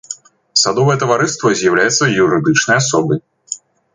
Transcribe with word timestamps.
Садовае 0.61 0.95
таварыства 1.03 1.51
з'яўляецца 1.59 2.09
юрыдычнай 2.23 2.79
асобай. 2.83 3.19